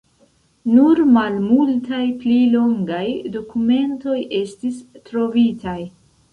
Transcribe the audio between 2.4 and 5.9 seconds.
longaj dokumentoj estis trovitaj.